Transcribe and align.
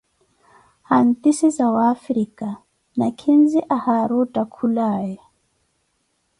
Hantisi 0.89 1.47
zaWafrika: 1.57 2.49
Nakhinzi 2.97 3.59
ahari 3.75 4.13
ottakhulaye. 4.23 5.17